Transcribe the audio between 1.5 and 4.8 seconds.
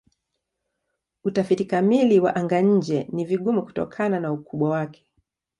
kamili wa anga-nje ni vigumu kutokana na ukubwa